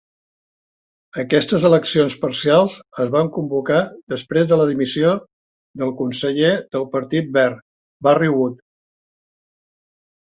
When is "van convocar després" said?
3.15-4.47